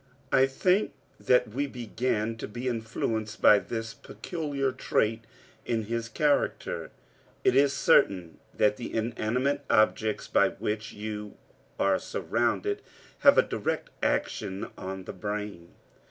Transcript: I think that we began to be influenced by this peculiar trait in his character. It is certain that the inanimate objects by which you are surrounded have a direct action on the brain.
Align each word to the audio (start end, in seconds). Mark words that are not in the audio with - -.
I 0.31 0.47
think 0.47 0.93
that 1.19 1.49
we 1.49 1.67
began 1.67 2.35
to 2.37 2.47
be 2.47 2.67
influenced 2.67 3.39
by 3.39 3.59
this 3.59 3.93
peculiar 3.93 4.71
trait 4.71 5.25
in 5.63 5.83
his 5.83 6.09
character. 6.09 6.89
It 7.43 7.55
is 7.55 7.71
certain 7.71 8.39
that 8.51 8.77
the 8.77 8.91
inanimate 8.95 9.63
objects 9.69 10.27
by 10.27 10.49
which 10.49 10.91
you 10.91 11.37
are 11.79 11.99
surrounded 11.99 12.81
have 13.19 13.37
a 13.37 13.43
direct 13.43 13.91
action 14.01 14.71
on 14.75 15.03
the 15.03 15.13
brain. 15.13 15.69